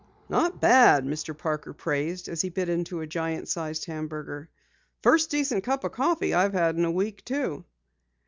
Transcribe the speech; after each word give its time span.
"Not 0.29 0.59
bad," 0.59 1.05
Mr. 1.05 1.37
Parker 1.37 1.73
praised 1.73 2.27
as 2.27 2.41
he 2.41 2.49
bit 2.49 2.69
into 2.69 3.01
a 3.01 3.05
giant 3.05 3.47
size 3.47 3.85
hamburger. 3.85 4.49
"First 5.03 5.29
decent 5.29 5.63
cup 5.63 5.83
of 5.83 5.91
coffee 5.91 6.33
I've 6.33 6.53
had 6.53 6.75
in 6.75 6.85
a 6.85 6.91
week 6.91 7.23
too." 7.23 7.65